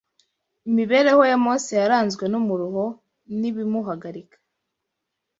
[0.69, 2.85] Imibereho ya Mose yaranzwe n’umuruho
[3.39, 4.37] n’ibimuhagarika